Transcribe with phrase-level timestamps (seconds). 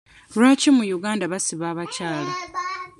[0.35, 2.31] Lwaki mu Uganda basiba abakyala?